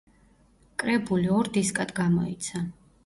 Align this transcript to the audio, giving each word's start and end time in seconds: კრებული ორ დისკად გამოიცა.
კრებული 0.83 1.29
ორ 1.41 1.51
დისკად 1.59 1.93
გამოიცა. 2.01 2.65